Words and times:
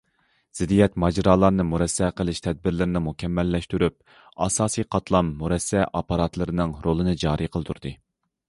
زىددىيەت، 0.59 0.95
ماجىرالارنى 1.01 1.65
مۇرەسسە 1.71 2.07
قىلىش 2.21 2.41
تەدبىرلىرىنى 2.47 3.01
مۇكەممەللەشتۈرۈپ، 3.09 3.99
ئاساسىي 4.47 4.89
قاتلام 4.97 5.31
مۇرەسسە 5.43 5.85
ئاپپاراتلىرىنىڭ 5.91 6.77
رولىنى 6.89 7.15
جارى 7.27 7.53
قىلدۇردى. 7.57 7.95